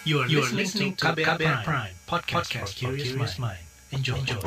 [0.00, 3.60] You are, you are listening to KBR, KBR Prime, Prime podcast, podcast for curious mind.
[3.92, 4.16] Enjoy.
[4.16, 4.40] Enjoy.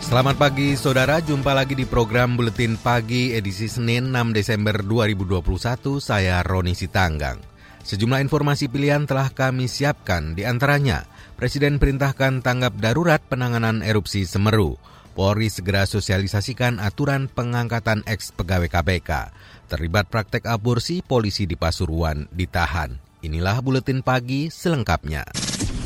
[0.00, 6.40] Selamat pagi saudara, jumpa lagi di program Buletin Pagi edisi Senin 6 Desember 2021, saya
[6.40, 7.57] Roni Sitanggang.
[7.88, 11.08] Sejumlah informasi pilihan telah kami siapkan, di antaranya
[11.38, 14.74] Presiden perintahkan tanggap darurat penanganan erupsi Semeru.
[15.14, 19.30] Polri segera sosialisasikan aturan pengangkatan ex pegawai KPK.
[19.70, 22.90] Terlibat praktek aborsi, polisi di Pasuruan ditahan.
[23.22, 25.30] Inilah Buletin Pagi selengkapnya.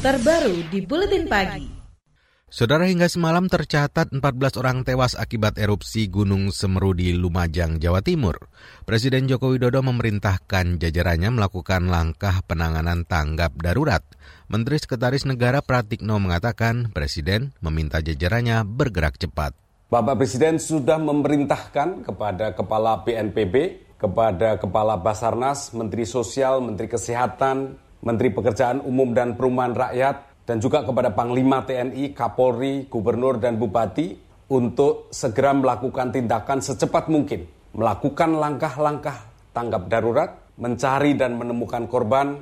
[0.00, 1.81] Terbaru di Buletin Pagi.
[2.52, 8.36] Saudara hingga semalam tercatat 14 orang tewas akibat erupsi Gunung Semeru di Lumajang, Jawa Timur.
[8.84, 14.04] Presiden Joko Widodo memerintahkan jajarannya melakukan langkah penanganan tanggap darurat.
[14.52, 19.56] Menteri Sekretaris Negara Pratikno mengatakan Presiden meminta jajarannya bergerak cepat.
[19.88, 28.28] Bapak Presiden sudah memerintahkan kepada Kepala BNPB, kepada Kepala Basarnas, Menteri Sosial, Menteri Kesehatan, Menteri
[28.28, 34.18] Pekerjaan Umum dan Perumahan Rakyat, dan juga kepada Panglima TNI, Kapolri, Gubernur, dan Bupati
[34.50, 39.16] untuk segera melakukan tindakan secepat mungkin, melakukan langkah-langkah
[39.54, 42.36] tanggap darurat, mencari dan menemukan korban,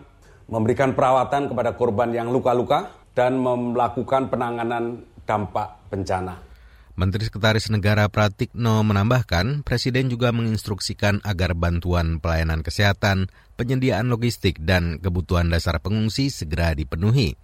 [0.51, 6.51] memberikan perawatan kepada korban yang luka-luka, dan melakukan penanganan dampak bencana.
[6.99, 15.01] Menteri Sekretaris Negara Pratikno menambahkan, Presiden juga menginstruksikan agar bantuan pelayanan kesehatan, penyediaan logistik, dan
[15.01, 17.41] kebutuhan dasar pengungsi segera dipenuhi.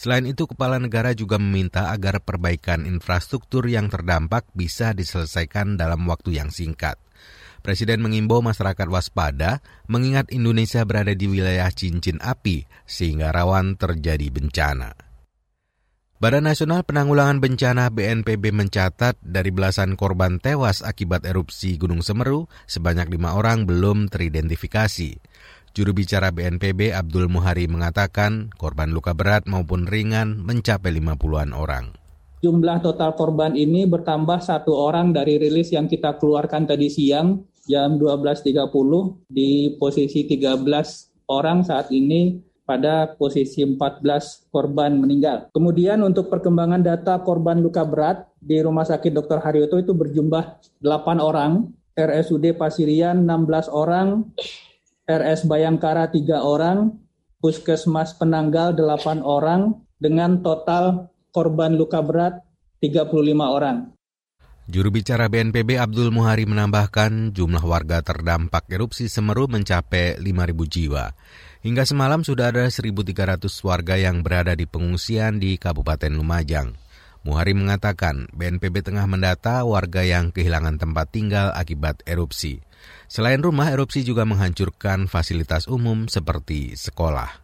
[0.00, 6.40] Selain itu, Kepala Negara juga meminta agar perbaikan infrastruktur yang terdampak bisa diselesaikan dalam waktu
[6.40, 6.96] yang singkat.
[7.60, 14.96] Presiden mengimbau masyarakat waspada mengingat Indonesia berada di wilayah cincin api sehingga rawan terjadi bencana.
[16.16, 23.12] Badan Nasional Penanggulangan Bencana BNPB mencatat dari belasan korban tewas akibat erupsi Gunung Semeru, sebanyak
[23.12, 25.20] lima orang belum teridentifikasi.
[25.70, 31.94] Juru bicara BNPB Abdul Muhari mengatakan korban luka berat maupun ringan mencapai 50-an orang.
[32.42, 38.02] Jumlah total korban ini bertambah satu orang dari rilis yang kita keluarkan tadi siang jam
[38.02, 38.50] 12.30
[39.30, 40.58] di posisi 13
[41.30, 45.54] orang saat ini pada posisi 14 korban meninggal.
[45.54, 49.38] Kemudian untuk perkembangan data korban luka berat di Rumah Sakit Dr.
[49.38, 54.26] Haryoto itu berjumlah 8 orang, RSUD Pasirian 16 orang,
[55.10, 56.94] RS Bayangkara 3 orang,
[57.42, 62.46] Puskesmas Penanggal 8 orang, dengan total korban luka berat
[62.78, 63.10] 35
[63.42, 63.90] orang.
[64.70, 70.30] Juru bicara BNPB Abdul Muhari menambahkan jumlah warga terdampak erupsi Semeru mencapai 5.000
[70.70, 71.10] jiwa.
[71.66, 76.78] Hingga semalam sudah ada 1.300 warga yang berada di pengungsian di Kabupaten Lumajang.
[77.26, 82.62] Muhari mengatakan BNPB tengah mendata warga yang kehilangan tempat tinggal akibat erupsi.
[83.10, 87.42] Selain rumah, erupsi juga menghancurkan fasilitas umum seperti sekolah.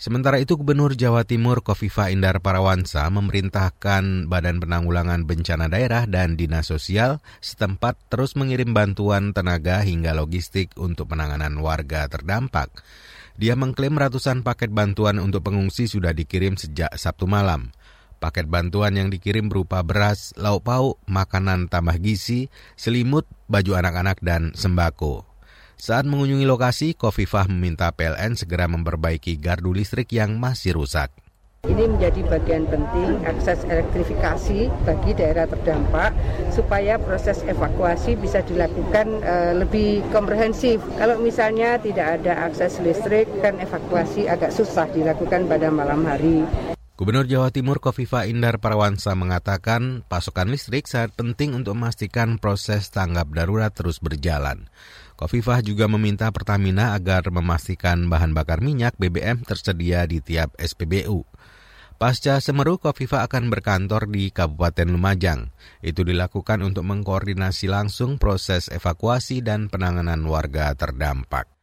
[0.00, 6.72] Sementara itu Gubernur Jawa Timur Kofifa Indar Parawansa memerintahkan Badan Penanggulangan Bencana Daerah dan Dinas
[6.72, 12.80] Sosial setempat terus mengirim bantuan tenaga hingga logistik untuk penanganan warga terdampak.
[13.36, 17.68] Dia mengklaim ratusan paket bantuan untuk pengungsi sudah dikirim sejak Sabtu malam.
[18.20, 24.52] Paket bantuan yang dikirim berupa beras, lauk pauk, makanan tambah gizi, selimut, baju anak-anak, dan
[24.52, 25.24] sembako.
[25.80, 31.08] Saat mengunjungi lokasi, Kofifah meminta PLN segera memperbaiki gardu listrik yang masih rusak.
[31.64, 36.12] Ini menjadi bagian penting akses elektrifikasi bagi daerah terdampak
[36.52, 40.80] supaya proses evakuasi bisa dilakukan uh, lebih komprehensif.
[41.00, 46.44] Kalau misalnya tidak ada akses listrik kan evakuasi agak susah dilakukan pada malam hari.
[47.00, 53.32] Gubernur Jawa Timur Kofifa Indar Parawansa mengatakan pasokan listrik sangat penting untuk memastikan proses tanggap
[53.32, 54.68] darurat terus berjalan.
[55.16, 61.24] Kofifah juga meminta Pertamina agar memastikan bahan bakar minyak BBM tersedia di tiap SPBU.
[61.96, 65.48] Pasca Semeru, Kofifa akan berkantor di Kabupaten Lumajang.
[65.80, 71.59] Itu dilakukan untuk mengkoordinasi langsung proses evakuasi dan penanganan warga terdampak.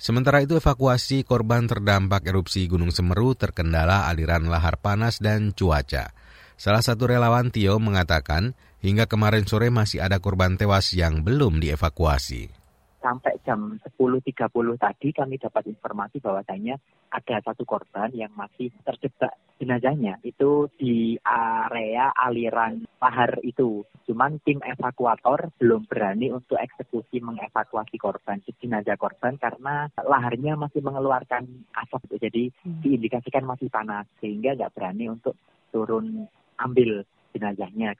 [0.00, 6.16] Sementara itu evakuasi korban terdampak erupsi Gunung Semeru terkendala aliran lahar panas dan cuaca.
[6.56, 12.59] Salah satu relawan Tio mengatakan, hingga kemarin sore masih ada korban tewas yang belum dievakuasi
[13.00, 14.30] sampai jam 10.30
[14.76, 16.76] tadi kami dapat informasi bahwasanya
[17.10, 23.84] ada satu korban yang masih terjebak jenazahnya itu di area aliran lahar itu.
[24.08, 31.44] Cuman tim evakuator belum berani untuk eksekusi mengevakuasi korban, jenazah korban karena laharnya masih mengeluarkan
[31.76, 32.16] asap.
[32.16, 32.80] Jadi hmm.
[32.80, 35.36] diindikasikan masih panas sehingga nggak berani untuk
[35.70, 36.24] turun
[36.56, 37.04] ambil
[37.36, 37.94] jenazahnya.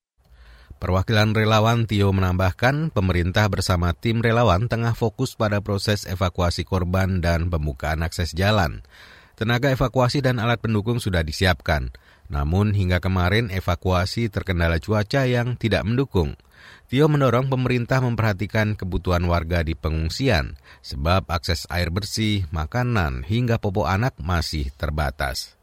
[0.81, 7.53] Perwakilan relawan Tio menambahkan, pemerintah bersama tim relawan tengah fokus pada proses evakuasi korban dan
[7.53, 8.81] pembukaan akses jalan.
[9.37, 11.93] Tenaga evakuasi dan alat pendukung sudah disiapkan.
[12.32, 16.41] Namun hingga kemarin evakuasi terkendala cuaca yang tidak mendukung.
[16.88, 23.85] Tio mendorong pemerintah memperhatikan kebutuhan warga di pengungsian, sebab akses air bersih, makanan, hingga popok
[23.85, 25.60] anak masih terbatas.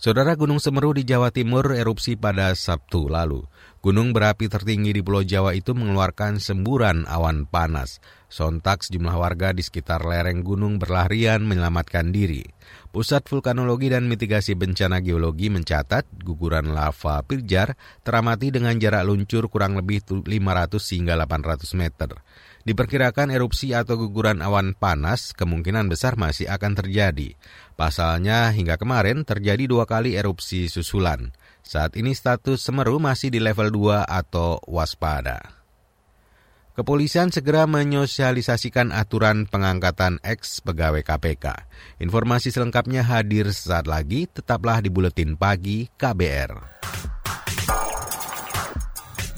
[0.00, 3.44] Saudara Gunung Semeru di Jawa Timur erupsi pada Sabtu lalu.
[3.84, 8.00] Gunung berapi tertinggi di Pulau Jawa itu mengeluarkan semburan awan panas.
[8.32, 12.48] Sontak sejumlah warga di sekitar lereng gunung berlarian menyelamatkan diri.
[12.88, 19.76] Pusat Vulkanologi dan Mitigasi Bencana Geologi mencatat guguran lava Piljar teramati dengan jarak luncur kurang
[19.76, 20.24] lebih 500
[20.96, 22.24] hingga 800 meter.
[22.60, 27.32] Diperkirakan erupsi atau guguran awan panas kemungkinan besar masih akan terjadi.
[27.72, 31.32] Pasalnya hingga kemarin terjadi dua kali erupsi susulan.
[31.64, 35.60] Saat ini status Semeru masih di level 2 atau waspada.
[36.70, 41.68] Kepolisian segera menyosialisasikan aturan pengangkatan ex pegawai KPK.
[42.00, 46.80] Informasi selengkapnya hadir saat lagi, tetaplah di Buletin Pagi KBR.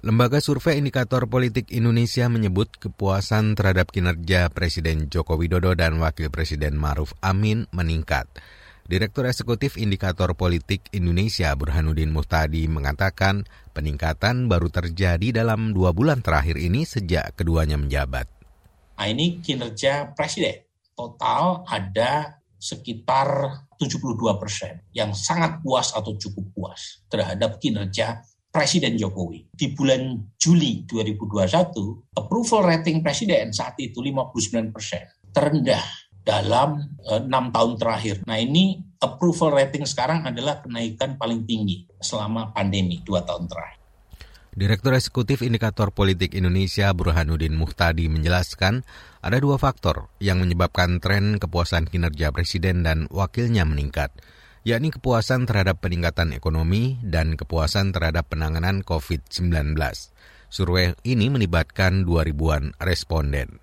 [0.00, 6.80] Lembaga Survei Indikator Politik Indonesia menyebut kepuasan terhadap kinerja Presiden Joko Widodo dan Wakil Presiden
[6.80, 8.24] Maruf Amin meningkat.
[8.88, 13.44] Direktur Eksekutif Indikator Politik Indonesia Burhanuddin Muhtadi mengatakan
[13.76, 18.24] peningkatan baru terjadi dalam dua bulan terakhir ini sejak keduanya menjabat.
[18.96, 20.64] Nah, ini kinerja Presiden.
[20.96, 23.28] Total ada sekitar
[23.76, 29.46] 72 persen yang sangat puas atau cukup puas terhadap kinerja Presiden Jokowi.
[29.54, 35.86] Di bulan Juli 2021, approval rating Presiden saat itu 59 persen, terendah
[36.20, 38.26] dalam eh, enam tahun terakhir.
[38.26, 43.78] Nah ini approval rating sekarang adalah kenaikan paling tinggi selama pandemi dua tahun terakhir.
[44.50, 48.82] Direktur Eksekutif Indikator Politik Indonesia Burhanuddin Muhtadi menjelaskan
[49.22, 54.10] ada dua faktor yang menyebabkan tren kepuasan kinerja presiden dan wakilnya meningkat,
[54.66, 59.76] yakni kepuasan terhadap peningkatan ekonomi dan kepuasan terhadap penanganan COVID-19.
[60.50, 63.62] Survei ini melibatkan 2 ribuan responden.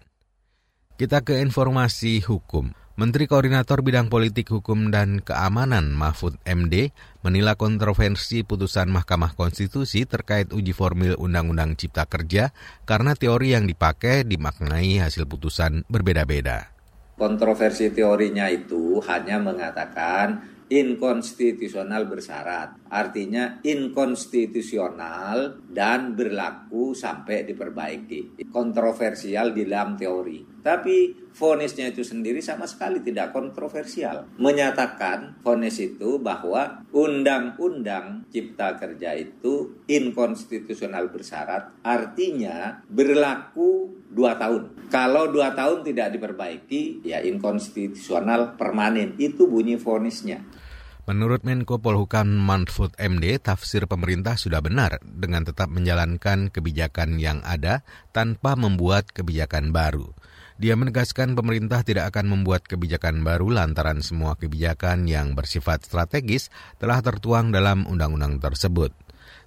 [0.97, 2.73] Kita ke informasi hukum.
[2.97, 6.89] Menteri Koordinator Bidang Politik Hukum dan Keamanan Mahfud MD
[7.21, 12.49] menilai kontroversi putusan Mahkamah Konstitusi terkait uji formil Undang-Undang Cipta Kerja
[12.89, 16.73] karena teori yang dipakai dimaknai hasil putusan berbeda-beda.
[17.21, 22.75] Kontroversi teorinya itu hanya mengatakan inkonstitusional bersyarat.
[22.87, 28.47] Artinya inkonstitusional dan berlaku sampai diperbaiki.
[28.51, 30.57] Kontroversial di dalam teori.
[30.63, 34.27] Tapi fonisnya itu sendiri sama sekali tidak kontroversial.
[34.35, 41.71] Menyatakan fonis itu bahwa undang-undang cipta kerja itu inkonstitusional bersyarat.
[41.87, 44.91] Artinya berlaku dua tahun.
[44.91, 49.15] Kalau dua tahun tidak diperbaiki, ya inkonstitusional permanen.
[49.15, 50.66] Itu bunyi fonisnya.
[51.07, 57.87] Menurut Menko Polhukam Manfud MD, tafsir pemerintah sudah benar dengan tetap menjalankan kebijakan yang ada
[58.11, 60.11] tanpa membuat kebijakan baru.
[60.59, 66.99] Dia menegaskan pemerintah tidak akan membuat kebijakan baru lantaran semua kebijakan yang bersifat strategis telah
[66.99, 68.91] tertuang dalam undang-undang tersebut.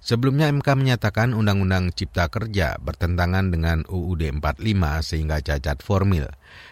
[0.01, 6.25] Sebelumnya MK menyatakan Undang-Undang Cipta Kerja bertentangan dengan UUD 45 sehingga cacat formil.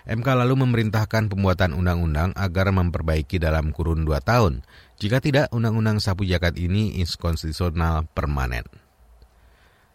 [0.10, 4.66] MK lalu memerintahkan pembuatan undang-undang agar memperbaiki dalam kurun dua tahun.
[4.98, 8.66] Jika tidak, Undang-Undang Sapu Jagat ini inkonstitusional permanen.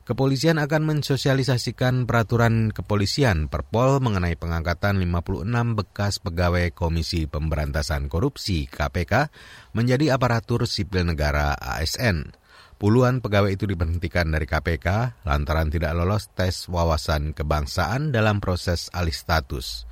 [0.05, 5.49] Kepolisian akan mensosialisasikan peraturan kepolisian Perpol mengenai pengangkatan 56
[5.81, 9.33] bekas pegawai Komisi Pemberantasan Korupsi KPK
[9.73, 12.44] menjadi aparatur sipil negara ASN.
[12.75, 19.15] Puluhan pegawai itu diberhentikan dari KPK lantaran tidak lolos tes wawasan kebangsaan dalam proses alih
[19.15, 19.87] status.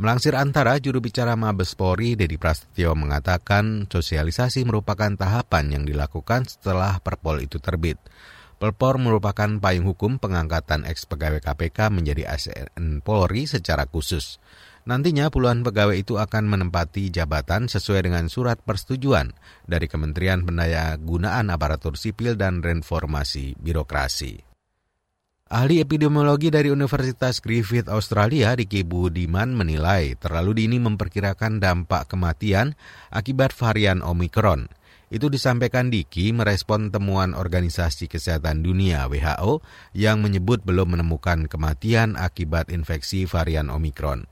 [0.00, 6.98] Melansir antara juru bicara Mabes Polri, Dedi Prasetyo mengatakan sosialisasi merupakan tahapan yang dilakukan setelah
[7.04, 8.00] perpol itu terbit.
[8.56, 14.40] Perpol merupakan payung hukum pengangkatan eks pegawai KPK menjadi ASN Polri secara khusus.
[14.82, 19.30] Nantinya puluhan pegawai itu akan menempati jabatan sesuai dengan surat persetujuan
[19.62, 24.42] dari Kementerian Pendaya Gunaan Aparatur Sipil dan Reformasi Birokrasi.
[25.52, 32.74] Ahli epidemiologi dari Universitas Griffith Australia, Diki Budiman, menilai terlalu dini memperkirakan dampak kematian
[33.12, 34.66] akibat varian Omicron.
[35.12, 39.60] Itu disampaikan Diki merespon temuan Organisasi Kesehatan Dunia WHO
[39.92, 44.24] yang menyebut belum menemukan kematian akibat infeksi varian Omicron.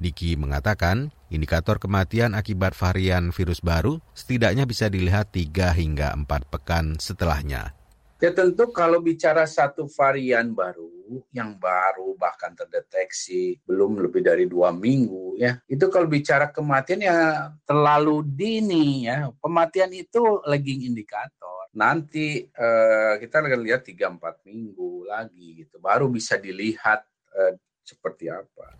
[0.00, 6.96] Diki mengatakan indikator kematian akibat varian virus baru setidaknya bisa dilihat 3 hingga 4 pekan
[6.96, 7.76] setelahnya.
[8.20, 10.88] Ya tentu kalau bicara satu varian baru
[11.32, 17.50] yang baru bahkan terdeteksi belum lebih dari dua minggu ya itu kalau bicara kematian ya
[17.66, 25.10] terlalu dini ya kematian itu lagging indikator nanti eh, kita akan lihat tiga empat minggu
[25.10, 27.02] lagi gitu baru bisa dilihat
[27.34, 27.58] eh,
[27.90, 28.78] seperti apa.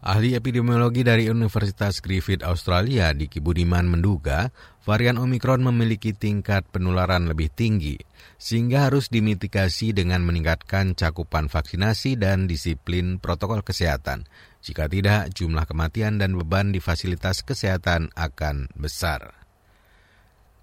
[0.00, 4.48] Ahli epidemiologi dari Universitas Griffith Australia, Diki Budiman menduga
[4.80, 8.00] varian Omikron memiliki tingkat penularan lebih tinggi,
[8.40, 14.24] sehingga harus dimitigasi dengan meningkatkan cakupan vaksinasi dan disiplin protokol kesehatan.
[14.64, 19.36] Jika tidak, jumlah kematian dan beban di fasilitas kesehatan akan besar.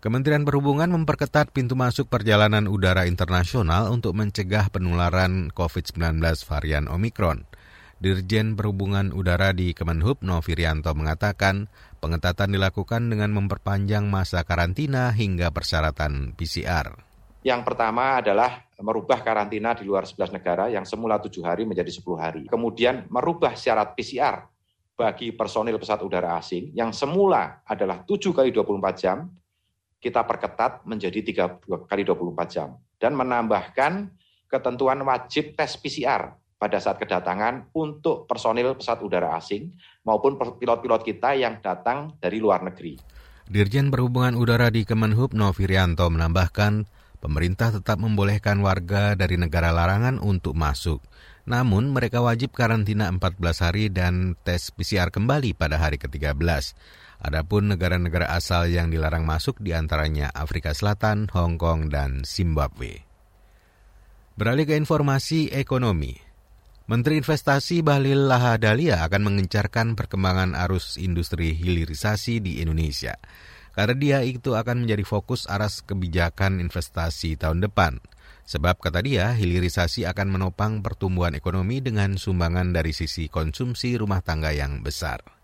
[0.02, 7.46] Kementerian Perhubungan memperketat pintu masuk perjalanan udara internasional untuk mencegah penularan COVID-19 varian Omikron.
[7.98, 11.66] Dirjen Perhubungan Udara di Kemenhub Novirianto mengatakan
[11.98, 16.94] pengetatan dilakukan dengan memperpanjang masa karantina hingga persyaratan PCR.
[17.42, 22.22] Yang pertama adalah merubah karantina di luar 11 negara yang semula 7 hari menjadi 10
[22.22, 22.44] hari.
[22.46, 24.46] Kemudian merubah syarat PCR
[24.94, 29.26] bagi personil pesawat udara asing yang semula adalah 7 kali 24 jam,
[29.98, 32.78] kita perketat menjadi 3 kali 24 jam.
[33.02, 34.14] Dan menambahkan
[34.46, 41.38] ketentuan wajib tes PCR pada saat kedatangan untuk personil pesawat udara asing maupun pilot-pilot kita
[41.38, 42.98] yang datang dari luar negeri.
[43.48, 46.84] Dirjen Perhubungan Udara di Kemenhub Novirianto menambahkan,
[47.24, 51.00] pemerintah tetap membolehkan warga dari negara larangan untuk masuk.
[51.48, 56.36] Namun mereka wajib karantina 14 hari dan tes PCR kembali pada hari ke-13.
[57.24, 63.08] Adapun negara-negara asal yang dilarang masuk di antaranya Afrika Selatan, Hong Kong, dan Zimbabwe.
[64.36, 66.27] Beralih ke informasi ekonomi.
[66.88, 73.20] Menteri Investasi Bahlil Lahadalia akan mengencarkan perkembangan arus industri hilirisasi di Indonesia.
[73.76, 78.00] Karena dia itu akan menjadi fokus aras kebijakan investasi tahun depan.
[78.48, 84.56] Sebab kata dia, hilirisasi akan menopang pertumbuhan ekonomi dengan sumbangan dari sisi konsumsi rumah tangga
[84.56, 85.37] yang besar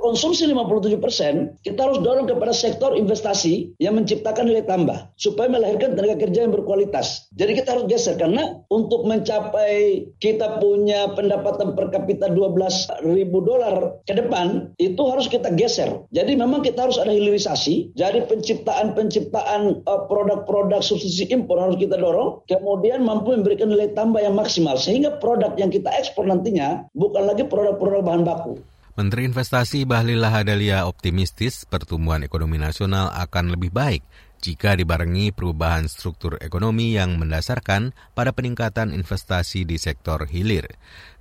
[0.00, 5.94] konsumsi 57 persen, kita harus dorong kepada sektor investasi yang menciptakan nilai tambah supaya melahirkan
[5.94, 7.30] tenaga kerja yang berkualitas.
[7.36, 14.02] Jadi kita harus geser karena untuk mencapai kita punya pendapatan per kapita 12 ribu dolar
[14.08, 16.02] ke depan itu harus kita geser.
[16.10, 17.94] Jadi memang kita harus ada hilirisasi.
[17.94, 22.42] Jadi penciptaan-penciptaan uh, produk-produk subsidi impor harus kita dorong.
[22.48, 27.44] Kemudian mampu memberikan nilai tambah yang maksimal sehingga produk yang kita ekspor nantinya bukan lagi
[27.46, 28.58] produk-produk bahan baku.
[28.98, 34.02] Menteri Investasi Bahlil Lahadalia optimistis pertumbuhan ekonomi nasional akan lebih baik
[34.42, 40.66] jika dibarengi perubahan struktur ekonomi yang mendasarkan pada peningkatan investasi di sektor hilir.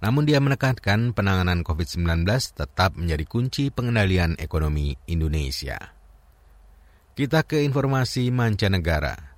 [0.01, 2.25] Namun dia menekankan penanganan COVID-19
[2.57, 5.77] tetap menjadi kunci pengendalian ekonomi Indonesia.
[7.13, 9.29] Kita ke informasi mancanegara.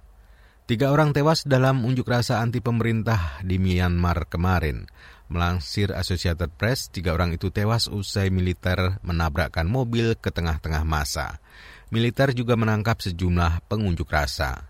[0.71, 4.87] Tiga orang tewas dalam unjuk rasa anti pemerintah di Myanmar kemarin.
[5.31, 11.39] Melansir Associated Press, tiga orang itu tewas usai militer menabrakkan mobil ke tengah-tengah masa.
[11.87, 14.67] Militer juga menangkap sejumlah pengunjuk rasa.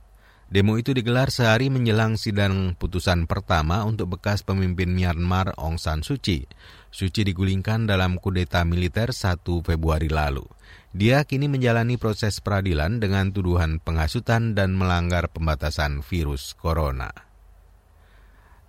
[0.51, 6.19] Demo itu digelar sehari menjelang sidang putusan pertama untuk bekas pemimpin Myanmar Aung San Suu
[6.19, 6.43] Kyi.
[6.91, 10.43] Suu Kyi digulingkan dalam kudeta militer 1 Februari lalu.
[10.91, 17.30] Dia kini menjalani proses peradilan dengan tuduhan penghasutan dan melanggar pembatasan virus corona.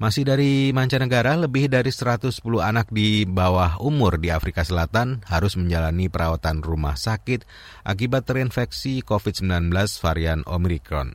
[0.03, 6.11] Masih dari mancanegara, lebih dari 110 anak di bawah umur di Afrika Selatan harus menjalani
[6.11, 7.47] perawatan rumah sakit
[7.87, 9.71] akibat terinfeksi COVID-19
[10.03, 11.15] varian Omicron.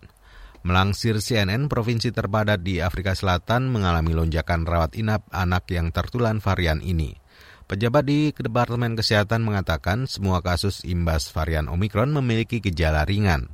[0.63, 6.79] Melangsir CNN, provinsi terpadat di Afrika Selatan mengalami lonjakan rawat inap anak yang tertular varian
[6.79, 7.11] ini.
[7.67, 13.51] Pejabat di Departemen Kesehatan mengatakan semua kasus imbas varian Omicron memiliki gejala ringan.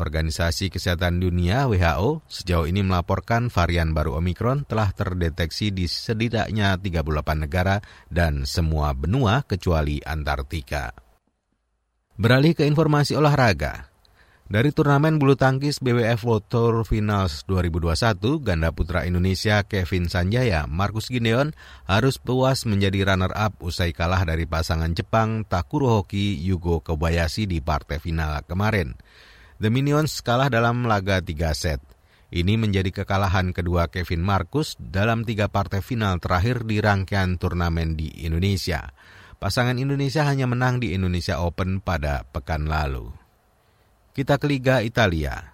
[0.00, 7.04] Organisasi Kesehatan Dunia WHO sejauh ini melaporkan varian baru Omikron telah terdeteksi di setidaknya 38
[7.36, 10.96] negara dan semua benua kecuali Antartika.
[12.16, 13.92] Beralih ke informasi olahraga.
[14.50, 21.06] Dari turnamen bulu tangkis BWF World Tour Finals 2021, ganda putra Indonesia Kevin Sanjaya, Markus
[21.06, 21.54] Gideon
[21.86, 28.02] harus puas menjadi runner-up usai kalah dari pasangan Jepang Takuro Hoki Yugo Kobayashi di partai
[28.02, 28.98] final kemarin.
[29.60, 31.84] The Minions kalah dalam laga 3 set.
[32.32, 38.24] Ini menjadi kekalahan kedua Kevin Marcus dalam tiga partai final terakhir di rangkaian turnamen di
[38.24, 38.88] Indonesia.
[39.36, 43.12] Pasangan Indonesia hanya menang di Indonesia Open pada pekan lalu.
[44.16, 45.52] Kita ke Liga Italia.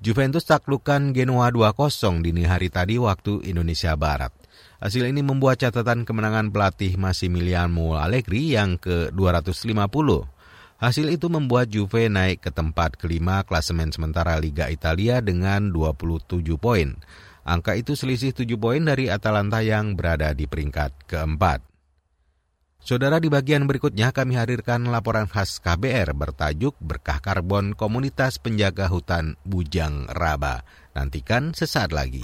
[0.00, 4.32] Juventus taklukkan Genoa 2-0 dini hari tadi waktu Indonesia Barat.
[4.80, 10.35] Hasil ini membuat catatan kemenangan pelatih Massimiliano Allegri yang ke-250
[10.76, 16.92] Hasil itu membuat Juve naik ke tempat kelima klasemen sementara Liga Italia dengan 27 poin.
[17.48, 21.64] Angka itu selisih 7 poin dari Atalanta yang berada di peringkat keempat.
[22.86, 29.34] Saudara di bagian berikutnya kami hadirkan laporan khas KBR bertajuk Berkah Karbon Komunitas Penjaga Hutan
[29.42, 30.62] Bujang Raba.
[30.92, 32.22] Nantikan sesaat lagi.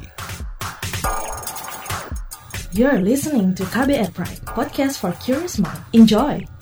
[2.77, 5.83] You're listening to KBR Pride, podcast for curious mind.
[5.93, 6.62] Enjoy!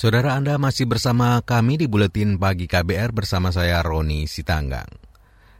[0.00, 4.88] Saudara Anda masih bersama kami di Buletin Pagi KBR bersama saya Roni Sitanggang.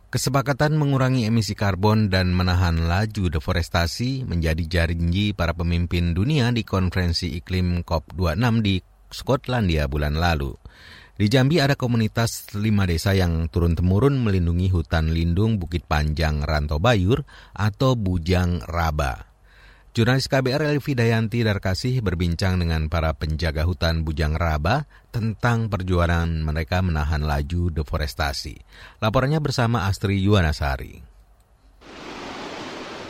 [0.09, 7.37] Kesepakatan mengurangi emisi karbon dan menahan laju deforestasi menjadi janji para pemimpin dunia di konferensi
[7.37, 8.81] iklim COP26 di
[9.13, 10.57] Skotlandia bulan lalu.
[11.21, 17.29] Di Jambi ada komunitas lima desa yang turun-temurun melindungi hutan lindung Bukit Panjang Rantau Bayur
[17.53, 19.30] atau Bujang Raba.
[19.91, 26.79] Jurnalis KBR Elvi Dayanti Darkasih berbincang dengan para penjaga hutan Bujang Raba tentang perjuangan mereka
[26.79, 28.55] menahan laju deforestasi.
[29.03, 31.03] Laporannya bersama Astri Yuwanasari.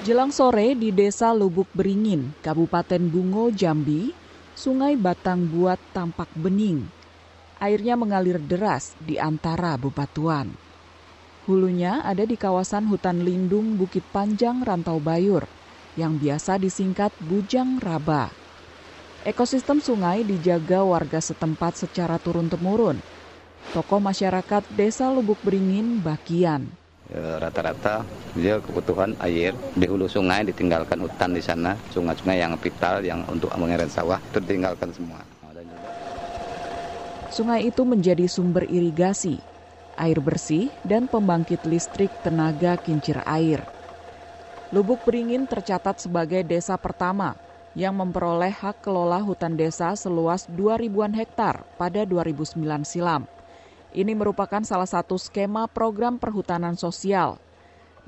[0.08, 4.16] Jelang sore di Desa Lubuk Beringin, Kabupaten Bungo, Jambi,
[4.56, 6.88] Sungai Batang Buat tampak bening.
[7.60, 10.48] Airnya mengalir deras di antara bebatuan.
[11.44, 15.44] Hulunya ada di kawasan hutan lindung Bukit Panjang Rantau Bayur–
[15.98, 18.31] yang biasa disingkat bujang raba.
[19.26, 22.98] Ekosistem sungai dijaga warga setempat secara turun-temurun.
[23.70, 26.66] Tokoh masyarakat Desa Lubuk Beringin Bakian.
[27.11, 28.07] Ya, rata-rata
[28.38, 33.50] dia kebutuhan air di hulu sungai ditinggalkan hutan di sana, sungai-sungai yang vital yang untuk
[33.59, 35.18] mengairi sawah itu ditinggalkan semua.
[37.31, 39.38] Sungai itu menjadi sumber irigasi,
[39.94, 43.62] air bersih, dan pembangkit listrik tenaga kincir air.
[44.70, 47.35] Lubuk Beringin tercatat sebagai desa pertama
[47.74, 52.54] yang memperoleh hak kelola hutan desa seluas 2 ribuan hektar pada 2009
[52.87, 53.26] silam.
[53.90, 57.42] Ini merupakan salah satu skema program perhutanan sosial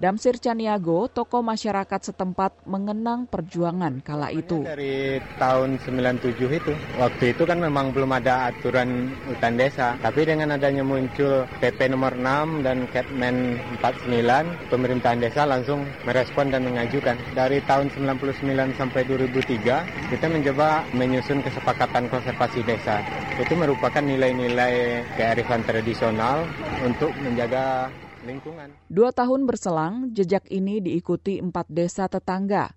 [0.00, 4.64] Damsir Caniago, tokoh masyarakat setempat mengenang perjuangan kala itu.
[4.64, 9.94] Dari tahun 97 itu, waktu itu kan memang belum ada aturan hutan desa.
[10.00, 16.64] Tapi dengan adanya muncul PP nomor 6 dan Kepmen 49, pemerintahan desa langsung merespon dan
[16.66, 17.14] mengajukan.
[17.36, 23.04] Dari tahun 99 sampai 2003, kita mencoba menyusun kesepakatan konservasi desa.
[23.38, 26.44] Itu merupakan nilai-nilai kearifan tradisional
[26.82, 27.88] untuk menjaga
[28.22, 28.72] lingkungan.
[28.86, 32.74] Dua tahun berselang, jejak ini diikuti empat desa tetangga.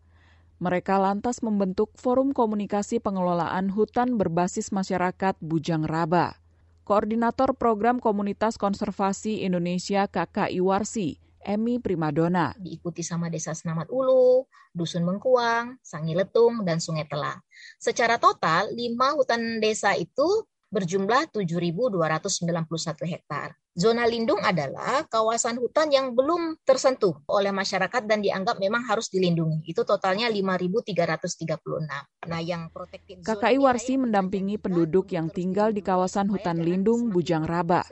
[0.59, 6.39] Mereka lantas membentuk Forum Komunikasi Pengelolaan Hutan Berbasis Masyarakat Bujang Raba.
[6.85, 12.53] Koordinator Program Komunitas Konservasi Indonesia KKI Warsi, Emi Primadona.
[12.55, 17.41] Diikuti sama Desa Senamat Ulu, Dusun Mengkuang, Sangi Letung, dan Sungai Telah.
[17.81, 23.55] Secara total, lima hutan desa itu berjumlah 7.291 hektar.
[23.75, 29.67] Zona lindung adalah kawasan hutan yang belum tersentuh oleh masyarakat dan dianggap memang harus dilindungi.
[29.67, 31.83] Itu totalnya 5.336.
[32.31, 37.83] Nah, yang protektif KKI Warsi mendampingi penduduk yang tinggal di kawasan hutan lindung Bujang Raba.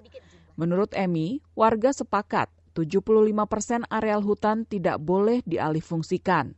[0.56, 6.56] Menurut Emi, warga sepakat 75 persen areal hutan tidak boleh dialihfungsikan.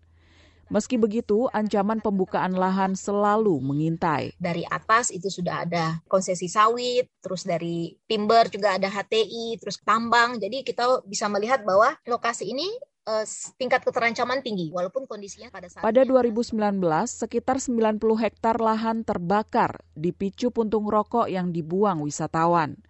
[0.65, 4.33] Meski begitu, ancaman pembukaan lahan selalu mengintai.
[4.41, 10.41] Dari atas itu sudah ada konsesi sawit, terus dari timber juga ada HTI, terus tambang.
[10.41, 12.65] Jadi kita bisa melihat bahwa lokasi ini
[13.05, 13.25] uh,
[13.61, 16.57] tingkat keterancaman tinggi walaupun kondisinya pada saat Pada 2019
[17.05, 22.81] sekitar 90 hektar lahan terbakar dipicu puntung rokok yang dibuang wisatawan.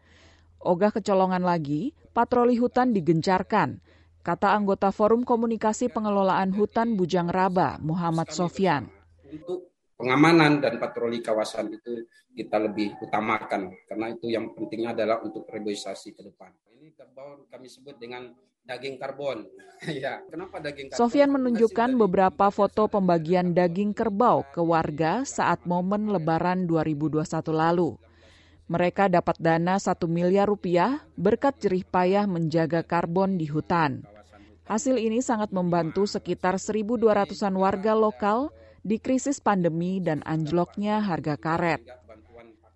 [0.64, 3.84] Ogah kecolongan lagi, patroli hutan digencarkan
[4.26, 8.90] kata anggota Forum Komunikasi Pengelolaan Hutan Bujang Raba, Muhammad Sofyan.
[9.22, 15.46] Untuk pengamanan dan patroli kawasan itu kita lebih utamakan karena itu yang pentingnya adalah untuk
[15.46, 16.50] reboisasi ke depan.
[16.74, 18.34] Ini kerbau kami sebut dengan
[18.66, 19.46] daging karbon.
[20.02, 21.00] ya, kenapa daging karbon?
[21.06, 27.94] Sofian menunjukkan beberapa foto pembagian daging kerbau ke warga saat momen Lebaran 2021 lalu.
[28.66, 34.15] Mereka dapat dana 1 miliar rupiah berkat jerih payah menjaga karbon di hutan.
[34.66, 38.50] Hasil ini sangat membantu sekitar 1.200-an warga lokal
[38.82, 41.86] di krisis pandemi dan anjloknya harga karet.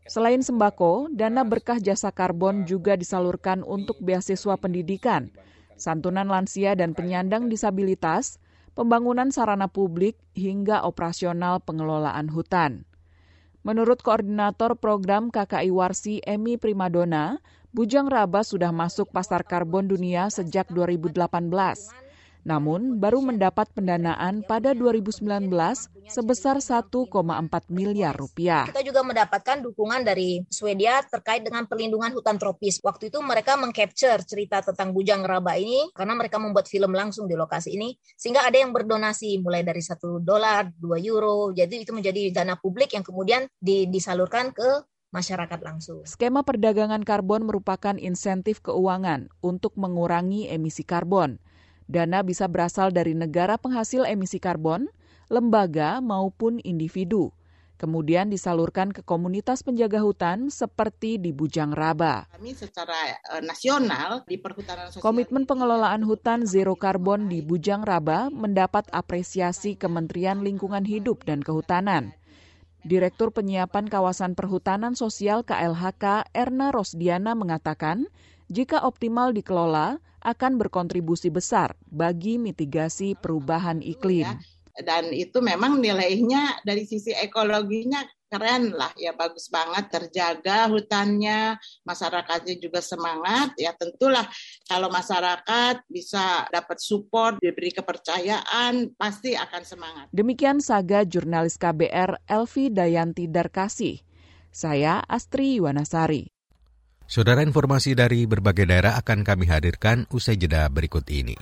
[0.05, 5.33] Selain sembako, dana berkah jasa karbon juga disalurkan untuk beasiswa pendidikan,
[5.81, 8.37] santunan lansia dan penyandang disabilitas,
[8.77, 12.85] pembangunan sarana publik, hingga operasional pengelolaan hutan.
[13.65, 20.73] Menurut Koordinator Program KKI Warsi Emi Primadona, Bujang Raba sudah masuk pasar karbon dunia sejak
[20.73, 21.13] 2018.
[22.41, 25.21] Namun, baru mendapat pendanaan pada 2019
[26.09, 27.13] sebesar 1,4
[27.69, 28.65] miliar rupiah.
[28.65, 32.81] Kita juga mendapatkan dukungan dari Swedia terkait dengan perlindungan hutan tropis.
[32.81, 37.37] Waktu itu mereka mengcapture cerita tentang Bujang Raba ini karena mereka membuat film langsung di
[37.37, 37.93] lokasi ini.
[38.17, 41.53] Sehingga ada yang berdonasi mulai dari satu dolar, 2 euro.
[41.53, 46.01] Jadi itu menjadi dana publik yang kemudian disalurkan ke masyarakat langsung.
[46.05, 51.41] Skema perdagangan karbon merupakan insentif keuangan untuk mengurangi emisi karbon.
[51.89, 54.85] Dana bisa berasal dari negara penghasil emisi karbon,
[55.29, 57.33] lembaga maupun individu.
[57.79, 62.27] Kemudian disalurkan ke komunitas penjaga hutan seperti di Bujang Raba.
[62.35, 68.27] Kami secara uh, nasional di perhutanan sosial Komitmen pengelolaan hutan zero karbon di Bujang Raba
[68.35, 72.18] mendapat apresiasi Kementerian Lingkungan Hidup dan Kehutanan.
[72.79, 78.07] Direktur Penyiapan Kawasan Perhutanan Sosial KLHK Erna Rosdiana mengatakan,
[78.47, 84.27] jika optimal dikelola akan berkontribusi besar bagi mitigasi perubahan iklim.
[84.79, 92.55] Dan itu memang nilainya dari sisi ekologinya keren lah ya bagus banget terjaga hutannya masyarakatnya
[92.61, 94.23] juga semangat ya tentulah
[94.69, 102.69] kalau masyarakat bisa dapat support diberi kepercayaan pasti akan semangat demikian saga jurnalis KBR Elvi
[102.69, 104.05] Dayanti Darkasih
[104.53, 106.29] saya Astri Yuwanasari
[107.09, 111.33] Saudara informasi dari berbagai daerah akan kami hadirkan usai jeda berikut ini.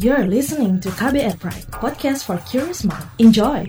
[0.00, 3.04] You're listening to KBR Pride, podcast for curious mind.
[3.20, 3.68] Enjoy!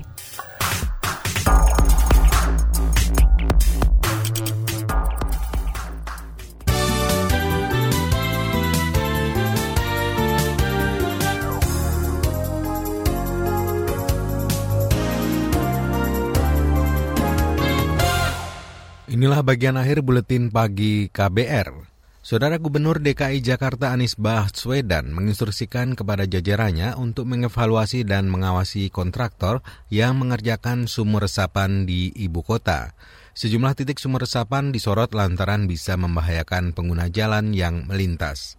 [19.28, 21.76] Inilah bagian akhir buletin pagi KBR.
[22.24, 29.60] Saudara Gubernur DKI Jakarta Anies Baswedan menginstruksikan kepada jajarannya untuk mengevaluasi dan mengawasi kontraktor
[29.92, 32.96] yang mengerjakan sumur resapan di ibu kota.
[33.36, 38.56] Sejumlah titik sumur resapan disorot lantaran bisa membahayakan pengguna jalan yang melintas.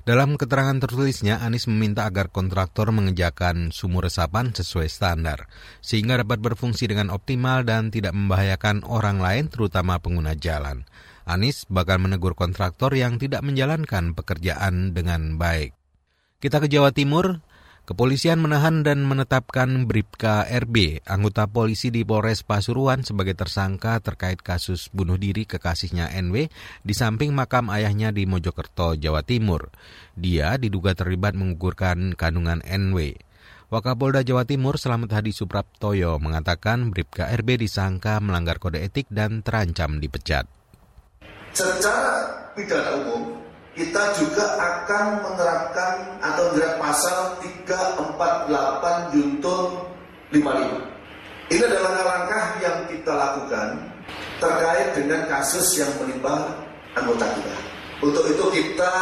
[0.00, 5.44] Dalam keterangan tertulisnya, Anies meminta agar kontraktor mengejakan sumur resapan sesuai standar,
[5.84, 10.88] sehingga dapat berfungsi dengan optimal dan tidak membahayakan orang lain, terutama pengguna jalan.
[11.28, 15.76] Anies bakal menegur kontraktor yang tidak menjalankan pekerjaan dengan baik.
[16.40, 17.44] Kita ke Jawa Timur,
[17.90, 24.86] Kepolisian menahan dan menetapkan Bribka RB, anggota polisi di Polres Pasuruan sebagai tersangka terkait kasus
[24.94, 26.46] bunuh diri kekasihnya NW
[26.86, 29.74] di samping makam ayahnya di Mojokerto, Jawa Timur.
[30.14, 33.18] Dia diduga terlibat mengugurkan kandungan NW.
[33.74, 39.98] Wakapolda Jawa Timur Selamat Hadi Supraptoyo mengatakan Bribka RB disangka melanggar kode etik dan terancam
[39.98, 40.46] dipecat.
[41.58, 43.39] Secara pidana umum,
[43.80, 49.88] kita juga akan menerapkan atau menjerat pasal 348 juntur
[50.28, 51.48] 55.
[51.48, 53.68] Ini adalah langkah-langkah yang kita lakukan
[54.36, 56.60] terkait dengan kasus yang menimpa
[56.92, 57.56] anggota kita.
[58.04, 58.94] Untuk itu kita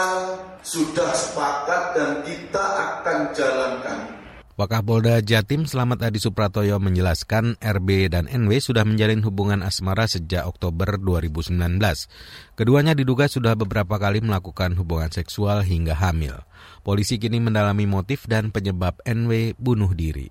[0.62, 4.17] sudah sepakat dan kita akan jalankan
[4.58, 10.98] Wakapolda Jatim Selamat Adi Supratoyo menjelaskan RB dan NW sudah menjalin hubungan asmara sejak Oktober
[10.98, 11.78] 2019.
[12.58, 16.42] Keduanya diduga sudah beberapa kali melakukan hubungan seksual hingga hamil.
[16.82, 20.26] Polisi kini mendalami motif dan penyebab NW bunuh diri.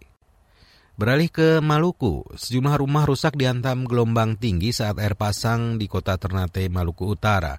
[0.99, 6.67] Beralih ke Maluku, sejumlah rumah rusak dihantam gelombang tinggi saat air pasang di kota Ternate,
[6.67, 7.55] Maluku Utara.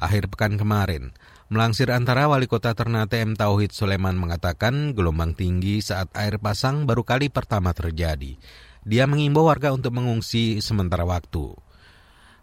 [0.00, 1.12] Akhir pekan kemarin,
[1.46, 3.38] Melangsir antara Wali Kota Ternate M.
[3.38, 8.34] Tauhid Soleman mengatakan gelombang tinggi saat air pasang baru kali pertama terjadi.
[8.82, 11.54] Dia mengimbau warga untuk mengungsi sementara waktu.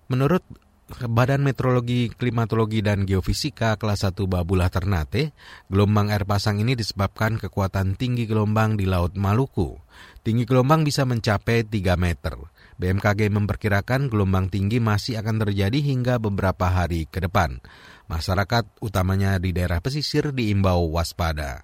[0.08, 0.48] Menurut
[0.88, 5.36] Badan Meteorologi, Klimatologi, dan Geofisika kelas 1 Babulah Ternate,
[5.68, 9.80] gelombang air pasang ini disebabkan kekuatan tinggi gelombang di Laut Maluku.
[10.24, 12.40] Tinggi gelombang bisa mencapai 3 meter.
[12.84, 17.64] BMKG memperkirakan gelombang tinggi masih akan terjadi hingga beberapa hari ke depan.
[18.12, 21.64] Masyarakat, utamanya di daerah pesisir, diimbau waspada.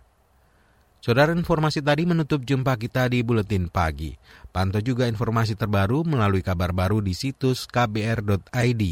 [1.00, 4.20] Saudara informasi tadi menutup jumpa kita di Buletin Pagi.
[4.52, 8.84] Pantau juga informasi terbaru melalui kabar baru di situs kbr.id,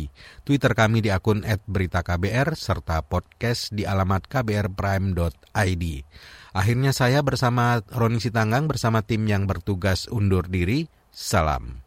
[0.48, 5.84] Twitter kami di akun @beritaKBR serta podcast di alamat kbrprime.id.
[6.56, 10.88] Akhirnya saya bersama Roni Sitanggang bersama tim yang bertugas undur diri.
[11.12, 11.87] Salam.